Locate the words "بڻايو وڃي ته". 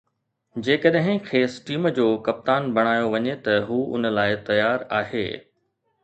2.77-3.59